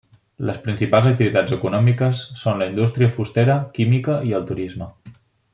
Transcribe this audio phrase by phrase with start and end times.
[0.49, 4.93] Les principals activitats econòmiques són la indústria fustera, química i el turisme.